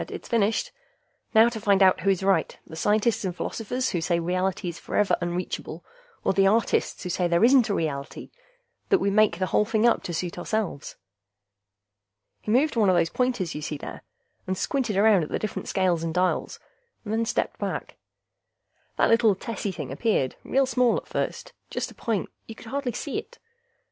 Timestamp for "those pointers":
12.95-13.53